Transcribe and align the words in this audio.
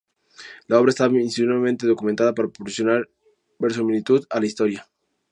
La 0.65 0.79
obra 0.79 0.89
está 0.89 1.07
minuciosamente 1.09 1.85
documentada 1.85 2.33
para 2.33 2.47
proporcionar 2.47 3.07
verosimilitud 3.59 4.25
a 4.31 4.39
la 4.39 4.47
historia. 4.47 4.87